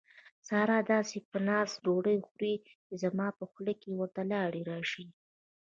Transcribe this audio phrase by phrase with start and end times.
[0.47, 2.55] ساره داسې په ناز ډوډۍ خوري،
[2.85, 5.05] چې زما په خوله کې ورته لاړې راشي.